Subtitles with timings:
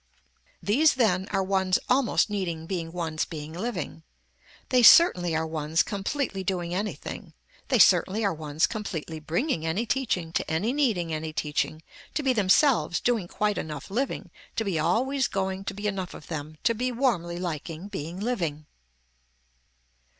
[0.63, 4.01] These then are ones almost needing being ones being living.
[4.69, 7.33] They certainly are ones completely doing anything,
[7.67, 11.83] they certainly are ones completely bringing any teaching to any needing any teaching
[12.15, 16.25] to be themselves doing quite enough living to be always going to be enough of
[16.25, 18.65] them to be warmly liking being living.